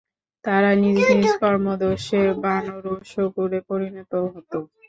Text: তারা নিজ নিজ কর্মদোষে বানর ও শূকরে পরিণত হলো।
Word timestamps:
তারা 0.45 0.71
নিজ 0.81 0.99
নিজ 1.11 1.29
কর্মদোষে 1.41 2.21
বানর 2.43 2.83
ও 2.87 3.09
শূকরে 3.11 3.59
পরিণত 3.69 4.11
হলো। 4.25 4.59